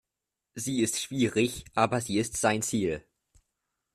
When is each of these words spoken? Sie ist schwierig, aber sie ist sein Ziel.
Sie 0.55 0.81
ist 0.81 0.99
schwierig, 0.99 1.63
aber 1.75 2.01
sie 2.01 2.17
ist 2.17 2.35
sein 2.37 2.63
Ziel. 2.63 3.03